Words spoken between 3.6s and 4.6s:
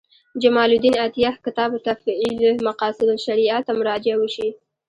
ته مراجعه وشي.